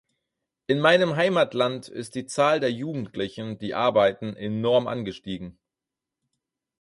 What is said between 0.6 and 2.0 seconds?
In meinem Heimatland